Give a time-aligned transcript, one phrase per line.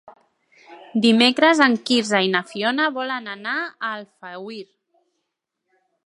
[1.01, 4.65] Dimecres en Quirze i na Fiona volen anar a Alfauir.